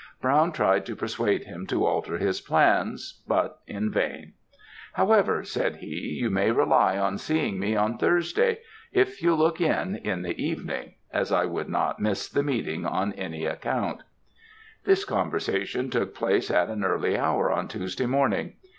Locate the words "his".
2.17-2.41